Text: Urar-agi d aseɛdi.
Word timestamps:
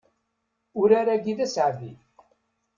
Urar-agi 0.81 1.33
d 1.37 1.39
aseɛdi. 1.45 1.93